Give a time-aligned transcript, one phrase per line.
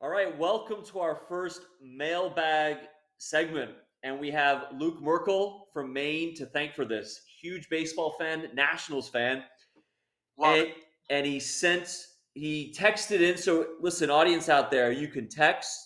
[0.00, 2.76] All right, welcome to our first mailbag
[3.16, 3.72] segment.
[4.04, 7.22] And we have Luke Merkel from Maine to thank for this.
[7.40, 9.42] Huge baseball fan, Nationals fan.
[10.40, 10.68] And,
[11.10, 11.92] and he sent,
[12.34, 13.36] he texted in.
[13.36, 15.76] So listen, audience out there, you can text.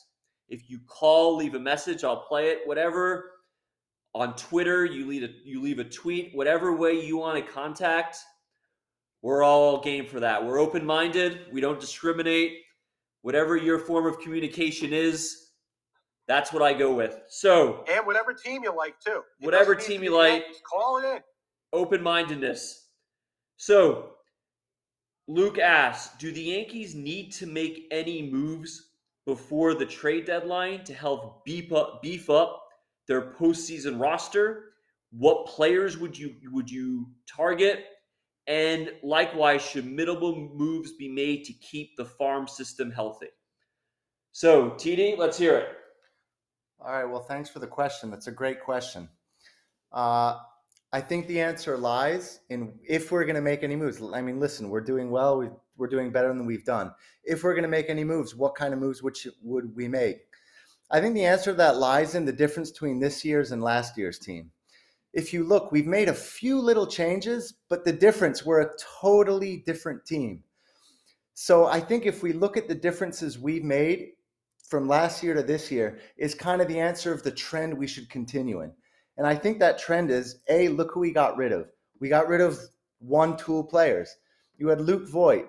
[0.51, 2.59] If you call, leave a message, I'll play it.
[2.67, 3.31] Whatever.
[4.15, 8.19] On Twitter, you leave a you leave a tweet, whatever way you want to contact.
[9.23, 10.45] We're all game for that.
[10.45, 11.47] We're open minded.
[11.51, 12.59] We don't discriminate.
[13.23, 15.49] Whatever your form of communication is,
[16.29, 17.21] that's what I go with.
[17.29, 19.23] So, And whatever team you like too.
[19.41, 20.45] It Whatever team you like.
[20.69, 21.21] Call it in.
[21.73, 22.89] open mindedness.
[23.57, 24.11] So,
[25.29, 28.91] Luke asks Do the Yankees need to make any moves
[29.25, 32.65] before the trade deadline to help beef up, beef up
[33.07, 34.71] their postseason roster?
[35.11, 37.85] What players would you would you target?
[38.47, 43.29] And likewise, should minimal moves be made to keep the farm system healthy?
[44.33, 45.69] So, TD, let's hear it.
[46.81, 47.05] All right.
[47.05, 48.11] Well, thanks for the question.
[48.11, 49.09] That's a great question.
[49.93, 50.39] Uh,
[50.93, 54.03] I think the answer lies in if we're going to make any moves.
[54.13, 55.39] I mean, listen, we're doing well.
[55.39, 56.93] we we're doing better than we've done.
[57.25, 60.19] If we're going to make any moves, what kind of moves you- would we make?
[60.91, 63.97] I think the answer to that lies in the difference between this year's and last
[63.97, 64.53] year's team.
[65.13, 69.59] If you look, we've made a few little changes, but the difference, we're a totally
[69.67, 70.43] different team.
[71.35, 74.13] So I think if we look at the differences we've made
[74.73, 77.87] from last year to this year, is kind of the answer of the trend we
[77.87, 78.73] should continue in.
[79.19, 81.69] And I think that trend is A, look who we got rid of.
[82.01, 82.59] We got rid of
[82.99, 84.17] one tool players.
[84.57, 85.47] You had Luke Voit.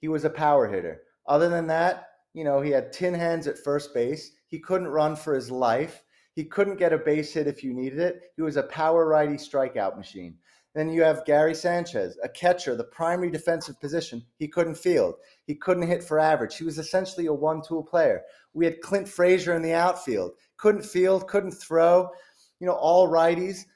[0.00, 1.02] He was a power hitter.
[1.28, 4.32] Other than that, you know, he had tin hands at first base.
[4.48, 6.02] He couldn't run for his life.
[6.34, 8.20] He couldn't get a base hit if you needed it.
[8.36, 10.36] He was a power righty strikeout machine.
[10.74, 14.24] Then you have Gary Sanchez, a catcher, the primary defensive position.
[14.38, 15.14] He couldn't field.
[15.46, 16.56] He couldn't hit for average.
[16.56, 18.22] He was essentially a one tool player.
[18.54, 20.32] We had Clint Frazier in the outfield.
[20.56, 22.10] Couldn't field, couldn't throw,
[22.58, 23.66] you know, all righties.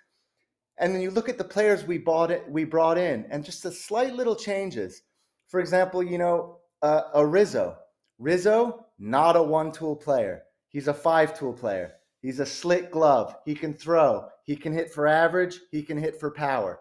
[0.79, 3.63] And then you look at the players we bought it, we brought in, and just
[3.63, 5.03] the slight little changes.
[5.47, 7.77] For example, you know, uh, a Rizzo.
[8.19, 10.43] Rizzo, not a one tool player.
[10.69, 11.95] He's a five tool player.
[12.23, 13.35] He's a slick glove.
[13.45, 14.29] He can throw.
[14.45, 15.61] He can hit for average.
[15.71, 16.81] He can hit for power.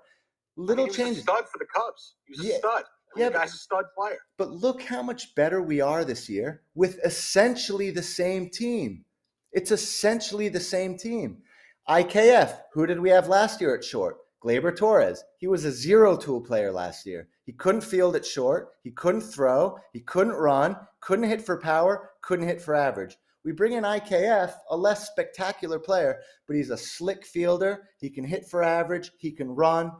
[0.55, 1.19] Little he was changes.
[1.19, 2.15] a stud for the Cubs.
[2.25, 2.57] He was a Yeah.
[2.57, 2.83] stud.
[3.15, 4.17] Yeah, the guy's a stud player.
[4.37, 9.05] But look how much better we are this year with essentially the same team.
[9.51, 11.41] It's essentially the same team.
[11.87, 14.17] IKF, who did we have last year at short?
[14.43, 15.23] Gleyber Torres.
[15.37, 17.27] He was a zero tool player last year.
[17.45, 18.73] He couldn't field at short.
[18.83, 19.77] He couldn't throw.
[19.93, 20.75] He couldn't run.
[20.99, 22.11] Couldn't hit for power.
[22.21, 23.17] Couldn't hit for average.
[23.45, 27.87] We bring in IKF, a less spectacular player, but he's a slick fielder.
[27.99, 29.11] He can hit for average.
[29.17, 29.91] He can run.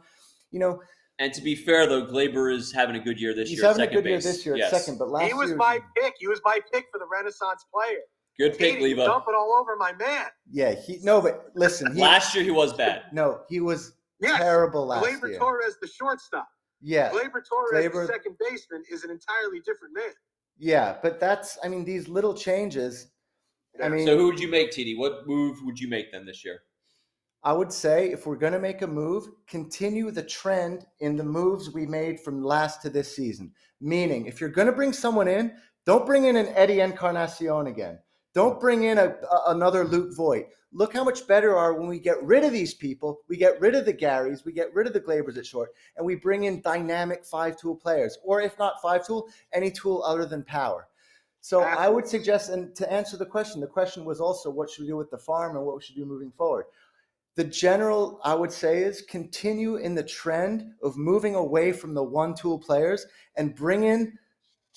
[0.51, 0.81] You know,
[1.19, 3.65] And to be fair, though, Gleyber is having a good year this he's year.
[3.65, 4.73] at having a second good year this year Yes.
[4.73, 6.13] at second, but last he was year my pick.
[6.19, 7.99] He was my pick for the Renaissance player.
[8.39, 9.05] Good pick, He Leva.
[9.05, 10.27] dumping all over my man.
[10.51, 13.03] Yeah, he no, but listen, he Last year he was bad.
[13.11, 14.37] no, he was Yes.
[14.39, 15.37] terrible last Gleyber year.
[15.37, 16.47] Gleyber Torres, the shortstop.
[16.81, 20.13] Yeah, Gleyber Torres, Gleyber- the second baseman, is an entirely different man.
[20.59, 23.07] yeah, but that's I mean these little changes.
[23.83, 24.97] I mean, So who would you make, TD?
[24.97, 26.61] What move would you make then this year?
[27.43, 31.23] I would say if we're going to make a move, continue the trend in the
[31.23, 33.51] moves we made from last to this season.
[33.79, 35.53] Meaning, if you're going to bring someone in,
[35.85, 37.99] don't bring in an Eddie Encarnacion again.
[38.33, 40.47] Don't bring in a, a- another Luke Voit.
[40.73, 43.21] Look how much better are when we get rid of these people.
[43.29, 46.05] We get rid of the Garys, we get rid of the Gleybers at short, and
[46.05, 50.25] we bring in dynamic five tool players, or if not five tool, any tool other
[50.25, 50.87] than power.
[51.47, 54.81] So I would suggest, and to answer the question, the question was also what should
[54.81, 56.65] we do with the farm and what we should do moving forward.
[57.35, 62.03] The general, I would say, is continue in the trend of moving away from the
[62.03, 63.05] one tool players
[63.37, 64.19] and bring in,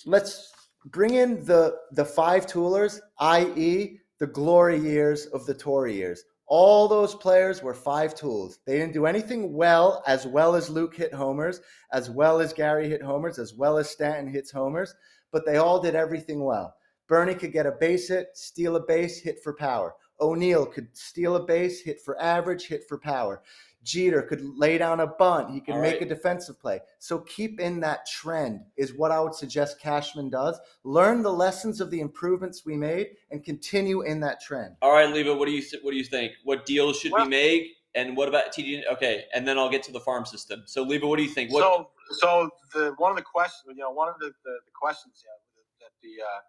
[0.06, 0.52] let's
[0.84, 6.22] bring in the the five toolers, i.e., the glory years of the Torre years.
[6.46, 8.60] All those players were five tools.
[8.64, 12.88] They didn't do anything well, as well as Luke hit homers, as well as Gary
[12.88, 14.94] hit homers, as well as Stanton hits homers,
[15.32, 16.74] but they all did everything well.
[17.08, 19.94] Bernie could get a base hit, steal a base, hit for power.
[20.20, 23.42] O'Neill could steal a base, hit for average, hit for power.
[23.82, 25.50] Jeter could lay down a bunt.
[25.50, 26.02] He could All make right.
[26.02, 26.80] a defensive play.
[26.98, 30.60] So keep in that trend is what I would suggest Cashman does.
[30.84, 34.76] Learn the lessons of the improvements we made and continue in that trend.
[34.82, 36.32] All right, Leva, what do you what do you think?
[36.44, 37.76] What deals should Well- we make?
[37.96, 38.82] And what about TD?
[38.92, 40.62] Okay, and then I'll get to the farm system.
[40.66, 41.50] So, Leva, what do you think?
[41.52, 44.72] What, So, so the one of the questions, you know, one of the, the, the
[44.80, 46.40] questions yeah, that the uh,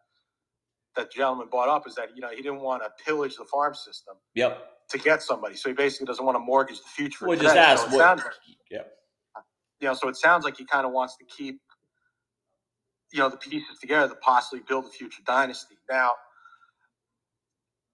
[1.04, 3.74] that gentleman brought up is that you know he didn't want to pillage the farm
[3.74, 4.62] system yep.
[4.90, 7.28] to get somebody, so he basically doesn't want to mortgage the future.
[7.28, 8.18] Well, just ask So what.
[8.18, 8.25] like-
[8.69, 8.80] yeah.
[9.80, 11.60] you know, so it sounds like he kind of wants to keep
[13.12, 15.75] you know, the pieces together to possibly build a future dynasty.
[15.90, 16.13] Now,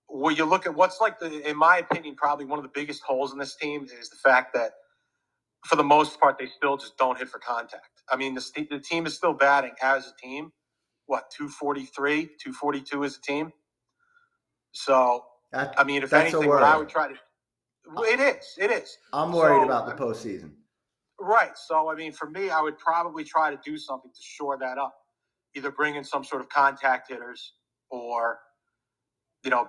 [0.07, 3.01] when you look at what's like the, in my opinion, probably one of the biggest
[3.03, 4.73] holes in this team is the fact that,
[5.67, 8.01] for the most part, they still just don't hit for contact.
[8.09, 10.51] I mean, the, st- the team is still batting as a team.
[11.07, 13.51] What, 243, 242 as a team?
[14.71, 17.15] So, That, I mean, if anything, what I would try to.
[17.99, 18.55] It is.
[18.57, 18.97] It is.
[19.13, 20.51] I'm worried so- about the postseason.
[21.19, 21.57] Right.
[21.57, 24.77] So, I mean, for me, I would probably try to do something to shore that
[24.77, 24.93] up.
[25.55, 27.53] Either bring in some sort of contact hitters
[27.89, 28.37] or,
[29.43, 29.67] you know,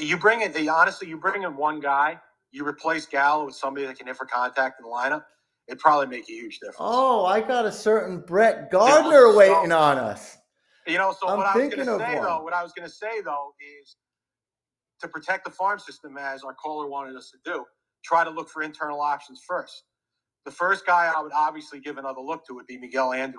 [0.00, 2.18] you bring in, honestly, you bring in one guy,
[2.50, 5.22] you replace Gallo with somebody that can hit for contact in the lineup,
[5.68, 6.76] it'd probably make a huge difference.
[6.80, 10.38] Oh, I got a certain Brett Gardner waiting on us.
[10.86, 12.24] You know, so I'm what I was going to say one.
[12.24, 13.96] though, what I was going to say though is
[15.00, 17.64] to protect the farm system, as our caller wanted us to do,
[18.04, 19.84] try to look for internal options first.
[20.44, 23.34] The first guy I would obviously give another look to would be Miguel Andujar.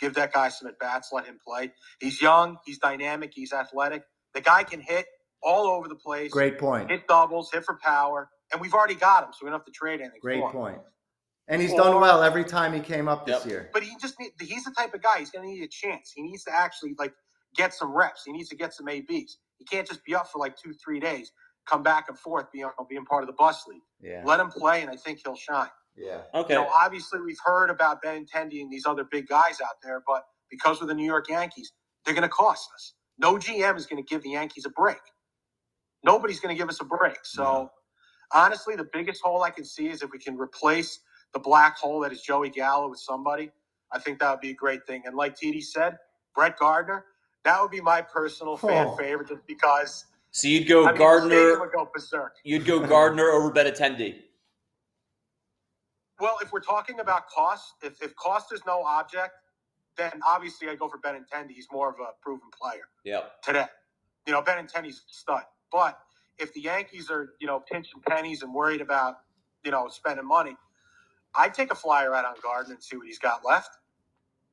[0.00, 1.72] Give that guy some at bats, let him play.
[2.00, 4.02] He's young, he's dynamic, he's athletic.
[4.34, 5.06] The guy can hit
[5.42, 6.30] all over the place.
[6.30, 6.90] Great point.
[6.90, 9.72] Hit doubles, hit for power, and we've already got him, so we don't have to
[9.72, 10.20] trade anything.
[10.20, 10.52] Great for him.
[10.52, 10.78] point.
[11.48, 13.46] And he's done well every time he came up this Yep.
[13.50, 13.70] year.
[13.72, 15.18] But he just need, he's the type of guy.
[15.18, 16.12] He's going to need a chance.
[16.14, 17.12] He needs to actually like
[17.56, 18.22] get some reps.
[18.24, 19.38] He needs to get some ABs.
[19.58, 21.32] He can't just be up for like two, three days,
[21.68, 23.82] come back and forth, being being part of the bus league.
[24.00, 24.22] Yeah.
[24.24, 25.68] Let him play, and I think he'll shine.
[25.96, 26.22] Yeah.
[26.32, 26.54] Okay.
[26.54, 30.24] You know, obviously we've heard about Benintendi and these other big guys out there, but
[30.50, 31.72] because we're the New York Yankees,
[32.04, 32.94] they're going to cost us.
[33.18, 34.96] No GM is going to give the Yankees a break.
[36.04, 37.18] Nobody's going to give us a break.
[37.24, 37.72] So, No.
[38.34, 41.00] honestly, the biggest hole I can see is if we can replace
[41.32, 43.50] the black hole that is Joey Gallo with somebody.
[43.92, 45.02] I think that would be a great thing.
[45.06, 45.98] And like TD said,
[46.34, 47.04] Brett Gardner,
[47.44, 48.96] that would be my personal fan Oh.
[48.96, 51.60] favorite, just because So you'd go I mean, Gardner.
[51.60, 52.36] would go berserk.
[52.44, 54.22] You'd go Gardner over Benintendi.
[56.20, 59.32] Well, if we're talking about cost, if, if cost is no object,
[59.96, 61.50] then obviously I go for Benintendi.
[61.52, 63.22] He's more of a proven player Yeah.
[63.42, 63.66] today.
[64.26, 65.42] You know, Benintendi's stud.
[65.72, 65.98] But
[66.38, 69.16] if the Yankees are, you know, pinching pennies and worried about,
[69.64, 70.56] you know, spending money,
[71.34, 73.78] I'd take a flyer out on Garden and see what he's got left.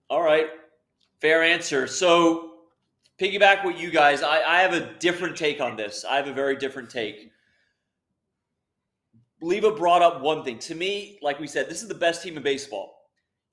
[0.10, 0.48] All right.
[1.20, 1.86] Fair answer.
[1.88, 2.54] So,
[3.20, 6.06] piggyback with you guys, I, I have a different take on this.
[6.10, 7.32] I have a very different take.
[9.42, 10.60] Leva brought up one thing.
[10.60, 12.96] To me, like we said, this is the best team in baseball.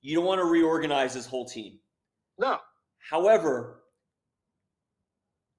[0.01, 1.79] You don't want to reorganize this whole team.
[2.37, 2.59] No.
[2.99, 3.83] However,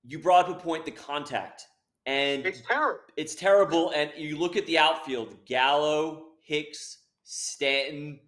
[0.07, 1.67] you brought up a point the contact.
[2.09, 3.01] And It's terrible.
[3.19, 3.91] it's terrible.
[3.91, 8.19] And you look at the outfield Gallo, Hicks, Stanton,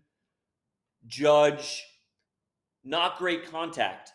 [1.06, 1.82] Judge,
[2.85, 4.12] not great contact.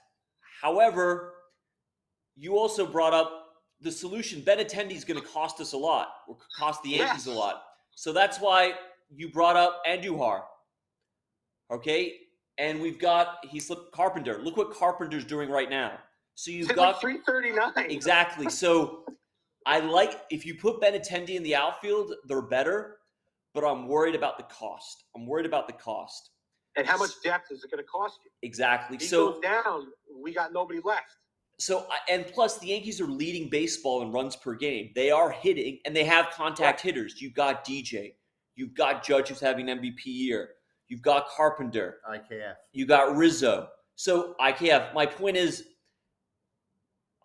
[0.62, 1.34] However,
[2.36, 3.48] you also brought up
[3.82, 4.42] the solution.
[4.44, 7.36] Benintendi is going to cost us a lot, or cost the Yankees Yes.
[7.36, 7.64] a lot.
[7.96, 8.74] So that's why
[9.10, 10.44] you brought up Andujar.
[11.72, 12.18] Okay?
[12.60, 14.38] And we've got, he slipped Carpenter.
[14.44, 15.98] Look what Carpenter's doing right now.
[16.36, 17.90] So you've hit got like 339.
[17.90, 18.50] Exactly.
[18.50, 19.06] So
[19.66, 22.98] I like if you put Ben Benintendi in the outfield, they're better,
[23.54, 25.06] but I'm worried about the cost.
[25.16, 26.32] I'm worried about the cost.
[26.78, 28.32] And how much depth is it going to cost you?
[28.44, 28.98] Exactly.
[28.98, 29.88] He So goes down,
[30.22, 31.16] we got nobody left.
[31.58, 34.92] so and plus the Yankees are leading baseball in runs per game.
[34.94, 37.22] They are hitting and they have contact hitters.
[37.22, 38.16] You've got DJ.
[38.56, 40.50] You've got Judge who's having an MVP year.
[40.90, 41.98] You've got Carpenter.
[42.10, 42.56] IKF.
[42.74, 43.70] You got Rizzo.
[43.96, 45.70] So IKF, my point is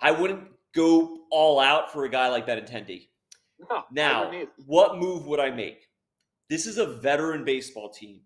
[0.01, 3.09] I wouldn't go all out for a guy like Benintendi.
[3.69, 3.77] No.
[3.77, 4.33] I Now,
[4.67, 5.87] what move would I make?
[6.49, 8.21] This is a veteran baseball team.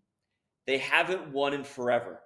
[0.66, 2.20] They haven't won in forever.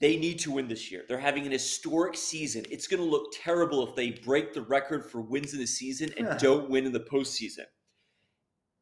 [0.00, 1.04] They need to win this year.
[1.06, 2.64] They're having an historic season.
[2.70, 6.10] It's going to look terrible if they break the record for wins in the season
[6.16, 6.38] and Yeah.
[6.38, 7.66] don't win in the postseason.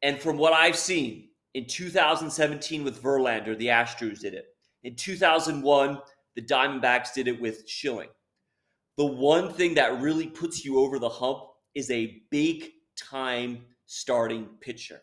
[0.01, 4.45] And from what I've seen in 2017 with Verlander, the Astros did it.
[4.83, 5.99] In 2001,
[6.35, 8.09] the Diamondbacks did it with Schilling.
[8.99, 11.39] The one thing that really puts you over the hump
[11.73, 12.65] is a big
[12.97, 14.99] time starting pitcher.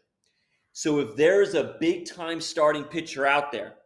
[0.74, 3.76] So if there's a big time starting pitcher out there,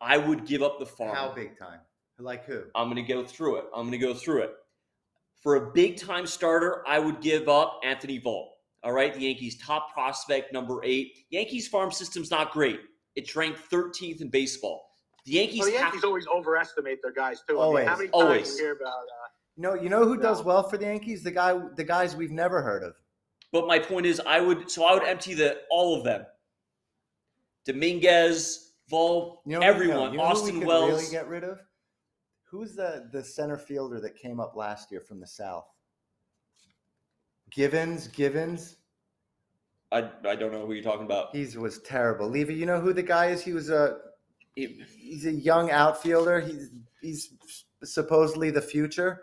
[0.00, 1.14] I would give up the farm.
[1.14, 1.78] How big time?
[2.18, 2.64] Like who?
[2.74, 3.66] I'm going to go through it.
[3.72, 4.50] I'm going to go through it.
[5.40, 8.48] For a big time starter, I would give up Anthony Volpe.
[8.82, 11.12] All right, the Yankees' top prospect, number eight.
[11.30, 12.80] Yankees farm system's not great.
[13.14, 14.84] It's ranked 13th in baseball.
[15.26, 17.60] The Yankees, Well, the have- always overestimate their guys too.
[17.60, 17.98] I mean, how Always.
[17.98, 18.56] many times Always.
[18.56, 18.88] you hear about?
[18.88, 19.27] Uh,
[19.58, 21.24] You know, you know who does well for the Yankees?
[21.24, 22.94] The guy, the guys we've never heard of.
[23.50, 26.24] But my point is, I would so I would empty the all of them.
[27.64, 30.90] Dominguez, Vol, You know, everyone, you know Austin we Wells.
[30.92, 31.58] really get rid of.
[32.44, 35.66] Who's the the center fielder that came up last year from the South?
[37.50, 38.76] Givens, Givens.
[39.90, 41.34] I, I don't know who you're talking about.
[41.34, 42.28] He was terrible.
[42.28, 43.42] Levy, you know who the guy is?
[43.42, 43.98] He was a
[44.54, 46.40] He's a young outfielder.
[46.40, 47.32] He's he's
[47.82, 49.22] supposedly the future.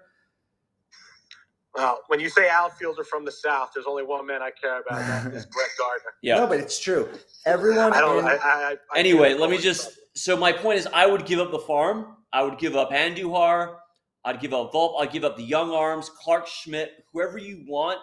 [1.76, 5.02] Well, when you say outfielder from the South, there's only one man I care about,
[5.02, 6.12] and that is Brett Gardner.
[6.22, 6.38] yeah.
[6.38, 7.10] No, but it's true.
[7.46, 7.94] Everyone.
[7.94, 8.20] I don't.
[8.20, 9.82] in- I, I, I anyway, can't let me just.
[9.84, 10.02] something.
[10.16, 12.16] So my point is, I would give up the farm.
[12.32, 13.76] I would give up Andujar.
[14.24, 15.00] I'd give up Volp.
[15.02, 18.00] I'd give up the young arms, Clarke Schmidt, whoever you want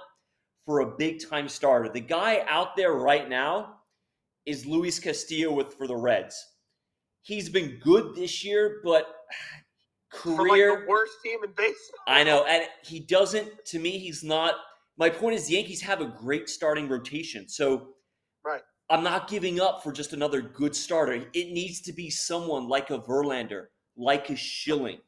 [0.67, 1.89] for a big time starter.
[1.89, 3.77] The guy out there right now
[4.47, 6.37] is Luis Castillo with for the Reds.
[7.23, 9.62] He's been good this year, but From
[10.13, 10.71] career.
[10.73, 12.01] like the worst team in baseball.
[12.07, 13.65] I know, and he doesn't.
[13.67, 14.55] To me, he's not.
[14.99, 17.89] My point is, the Yankees have a great starting rotation, so
[18.45, 18.63] Right.
[18.91, 21.15] I'm not giving up for just another good starter.
[21.33, 23.67] It needs to be someone like a Verlander,
[23.97, 24.99] like a Schilling,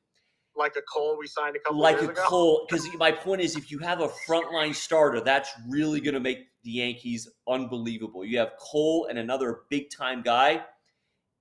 [0.56, 2.22] Like a Cole we signed a couple like years a ago.
[2.26, 2.66] Cole.
[2.68, 6.38] Because my point is, if you have a frontline starter, that's really going to make
[6.62, 8.24] the Yankees unbelievable.
[8.24, 10.64] You have Cole and another big time guy,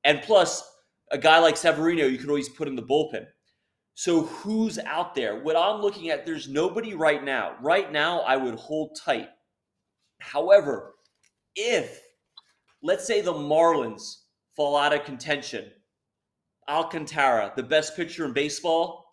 [0.04, 0.70] and plus
[1.12, 3.28] a guy like Severino, you can always put in the bullpen.
[3.96, 5.40] So who's out there?
[5.42, 7.56] What I'm looking at, there's nobody right now.
[7.62, 9.30] Right now, I would hold tight.
[10.20, 10.96] However,
[11.56, 12.02] if
[12.82, 14.16] let's say the Marlins
[14.56, 15.72] fall out of contention,
[16.68, 19.06] Alcantara, the best pitcher in baseball,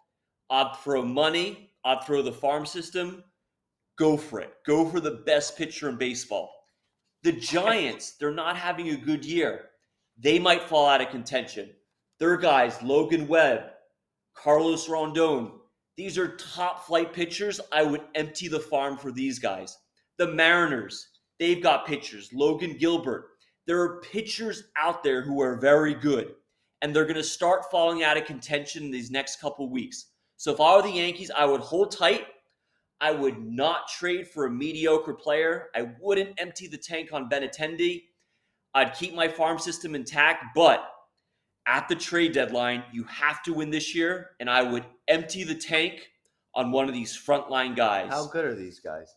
[0.49, 3.25] I'd throw money, I'd throw the farm system.
[3.99, 4.55] Go for it.
[4.67, 6.51] Go for the best pitcher in baseball.
[7.23, 9.67] The Giants, they're not having a good year.
[10.19, 11.71] They might fall out of contention.
[12.19, 13.65] Their guys, Logan Webb,
[14.43, 15.53] Carlos Rondon,
[15.99, 17.61] these are top flight pitchers.
[17.73, 19.77] I would empty the farm for these guys.
[20.17, 22.33] The Mariners, they've got pitchers.
[22.33, 23.27] Logan Gilbert.
[23.67, 26.35] There are pitchers out there who are very good,
[26.81, 30.07] and they're going to start falling out of contention in these next couple weeks.
[30.39, 32.27] So if I were the Yankees, I would hold tight.
[33.03, 35.69] I would not trade for a mediocre player.
[35.75, 38.05] I wouldn't empty the tank on Benintendi.
[38.73, 40.91] I'd keep my farm system intact, but
[41.71, 45.55] at the trade deadline, you have to win this year, and I would empty the
[45.55, 46.11] tank
[46.57, 48.11] on one of these frontline guys.
[48.11, 49.15] How good are these guys?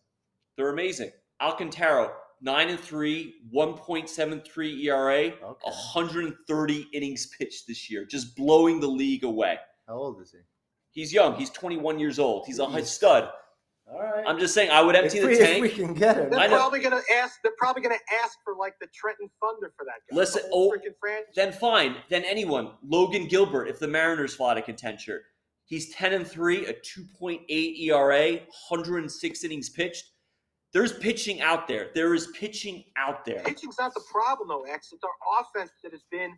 [0.56, 1.12] They're amazing.
[1.42, 5.70] Alcantara, nine and three, 1.73 ERA, Okay.
[5.72, 9.58] 130 innings pitched this year, just blowing the league away.
[9.88, 10.38] How old is he?
[10.92, 11.36] He's young.
[11.36, 12.46] He's 21 years old.
[12.46, 12.86] He's a Jeez.
[12.86, 13.30] stud.
[13.92, 14.24] All right.
[14.26, 15.56] I'm just saying, I would empty if, the we, tank.
[15.58, 16.30] if we can get him.
[16.30, 16.56] They're I know.
[16.56, 17.40] probably gonna ask.
[17.44, 20.16] They're probably gonna ask for like the Trenton Thunder for that guy.
[20.16, 20.76] Listen, The oh,
[21.36, 21.98] then fine.
[22.10, 22.72] Then anyone.
[22.84, 25.20] Logan Gilbert, if the Mariners fall out of contention,
[25.66, 28.32] he's 10 and 3, a 2.8 ERA,
[28.70, 30.06] 106 innings pitched.
[30.72, 31.90] There's pitching out there.
[31.94, 33.42] There is pitching out there.
[33.44, 34.92] Pitching's not the problem though, X.
[34.92, 36.36] It's our offense that has been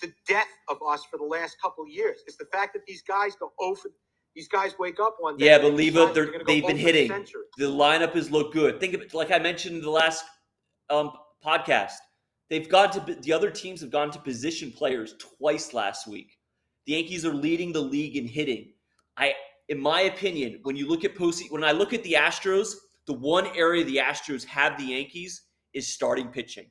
[0.00, 2.20] the death of us for the last couple of years.
[2.26, 3.90] It's the fact that these guys go oh over.
[4.34, 5.46] These guys wake up one day.
[5.46, 6.14] Yeah, but they leave it.
[6.14, 7.26] They're, they're gonna go they've been over the hitting.
[7.58, 8.78] The lineup has looked good.
[8.78, 10.24] Think of it like I mentioned in the last
[10.90, 11.12] um,
[11.44, 11.94] podcast.
[12.50, 16.38] They've gone to the other teams have gone to position players twice last week.
[16.86, 18.72] The Yankees are leading the league in hitting.
[19.16, 19.34] I,
[19.68, 22.74] in my opinion, when you look at post, when I look at the Astros,
[23.06, 25.42] the one area the Astros have the Yankees
[25.74, 26.70] is starting pitching.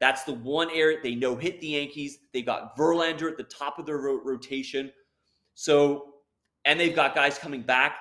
[0.00, 2.18] That's the one area they know hit the Yankees.
[2.32, 4.90] They got Verlander at the top of their ro- rotation.
[5.54, 6.09] So,
[6.64, 7.96] and they've got guys coming back.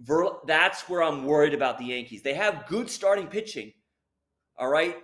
[0.00, 2.22] Ver, that's where I'm worried about the Yankees.
[2.22, 3.72] They have good starting pitching.
[4.58, 4.96] All right.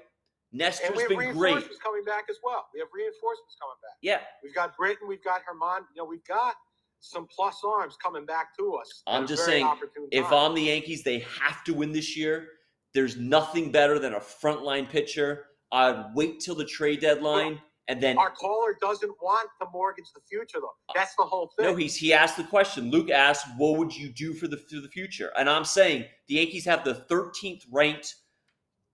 [0.53, 1.37] And Nestor's we have been great.
[1.37, 2.67] reinforcements coming back as well.
[2.75, 3.97] We have reinforcements coming back.
[4.03, 4.21] Yeah.
[4.43, 5.85] We've got Britton, we've got Herman.
[5.95, 6.55] You know, we've got
[7.01, 9.03] some plus arms coming back to us.
[9.07, 9.69] I'm just saying,
[10.11, 10.33] If.
[10.33, 12.49] I'm the Yankees, they have to win this year.
[12.95, 15.45] There's nothing better than a frontline pitcher.
[15.71, 20.21] I'd wait till the trade deadline and then our caller doesn't want to mortgage the
[20.29, 20.75] future, though.
[20.95, 21.67] That's the whole thing.
[21.67, 22.91] No, he's he asked the question.
[22.91, 26.35] Luke asked, "What would you do for the for the future?" And I'm saying the
[26.35, 28.15] Yankees have the 13th ranked,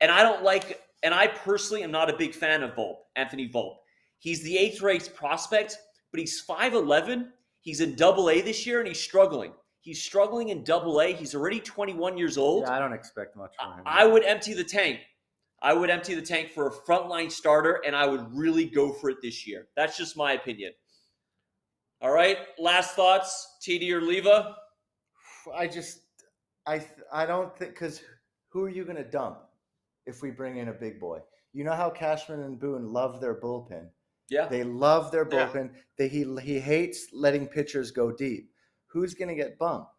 [0.00, 0.80] and I don't like.
[1.02, 3.76] And I personally am not a big fan of Volpe, Anthony Volpe.
[4.18, 5.76] He's the eighth ranked prospect,
[6.10, 7.30] but he's 5'11.
[7.60, 9.52] He's in Double A this year, and he's struggling.
[9.80, 11.12] He's struggling in Double A.
[11.12, 12.62] He's already 21 years old.
[12.62, 13.82] Yeah, I don't expect much from him.
[13.84, 15.00] I would empty the tank.
[15.62, 19.10] I would empty the tank for a frontline starter, and I would really go for
[19.10, 19.68] it this year.
[19.76, 20.72] That's just my opinion.
[22.02, 24.56] All right, last thoughts, TD or Leva?
[25.56, 26.00] I just,
[26.66, 28.02] I, I don't think because
[28.50, 29.38] who are you going to dump
[30.06, 31.20] if we bring in a big boy?
[31.52, 33.88] You know how Cashman and Boone love their bullpen.
[34.28, 35.48] Yeah, They love their Yeah.
[35.48, 35.70] bullpen.
[35.98, 38.50] They, he he hates letting pitchers go deep.
[38.88, 39.90] Who's going to get bumped?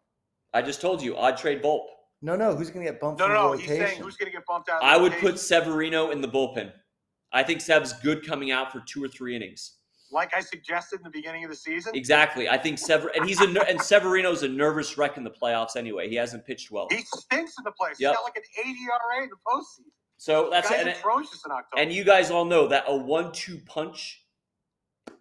[0.52, 1.86] I just told you I'd trade Volpe.
[2.22, 2.54] No, no.
[2.54, 3.52] Who's going to get bumped no, from no, no.
[3.52, 3.76] rotation?
[3.76, 4.76] He's saying who's going to get bumped out.
[4.76, 5.30] of the I would rotation.
[5.32, 6.72] put Severino in the bullpen.
[7.32, 9.74] I think Sev's good coming out for two or three innings.
[10.12, 11.94] like I suggested in the beginning of the season.
[11.94, 12.48] Exactly.
[12.48, 15.76] I think Sever and he's a ner- and Severino's a nervous wreck in the playoffs
[15.76, 16.08] anyway.
[16.08, 16.86] He hasn't pitched well.
[16.90, 17.98] He stinks in the playoffs.
[17.98, 18.10] Yep.
[18.12, 19.90] He's got like an 80 ERA in the postseason.
[20.16, 21.82] So that's Guy's and, atrocious in October.
[21.82, 24.22] and you guys all know that a one-two punch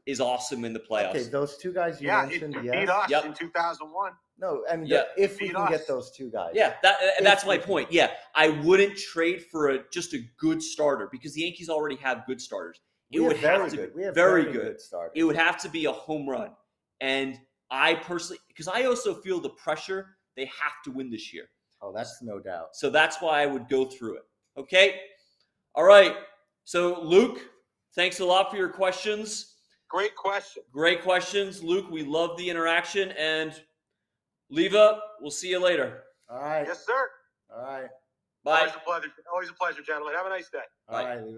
[0.06, 1.10] is awesome in the playoffs.
[1.16, 2.90] Okay, those two guys you Yeah, it mentioned, beat yes.
[2.90, 3.26] us Yep.
[3.26, 4.12] in 2001.
[4.38, 5.04] No, I mean, Yeah.
[5.18, 6.52] if we Beat can get those two guys.
[6.54, 7.92] Yeah, that, uh, that's my point.
[7.92, 12.26] Yeah, I wouldn't trade for a just a good starter because the Yankees already have
[12.26, 12.82] good starters.
[13.12, 13.94] It we would have very have to good.
[13.94, 14.62] be We have very, very, good.
[14.64, 15.14] good starters.
[15.16, 16.52] It would have to be a home run,
[17.00, 17.40] and
[17.72, 21.50] I personally, because I also feel the pressure they have to win this year.
[21.82, 22.76] oh, that's no doubt.
[22.76, 24.24] So that's why I would go through it.
[24.58, 25.00] Okay.
[25.76, 26.16] All right.
[26.64, 27.40] So Luke,
[27.96, 29.56] thanks a lot for your questions.
[29.88, 30.64] Great question.
[30.72, 31.90] Great questions, Luke.
[31.92, 33.54] We love the interaction, and
[34.50, 36.04] Leva, we'll see you later.
[36.30, 36.66] All right.
[36.68, 37.10] Yes, sir.
[37.56, 37.90] All right.
[38.44, 38.60] Bye.
[38.60, 39.08] Always a pleasure.
[39.32, 40.14] Always a pleasure, gentlemen.
[40.16, 40.60] Have a nice day.
[40.88, 41.10] All Bye.
[41.10, 41.18] right.
[41.18, 41.34] leave it.